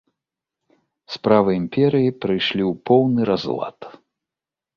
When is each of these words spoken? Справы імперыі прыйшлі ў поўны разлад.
Справы 1.15 1.51
імперыі 1.61 2.15
прыйшлі 2.25 2.63
ў 2.71 2.87
поўны 2.89 3.21
разлад. 3.33 3.79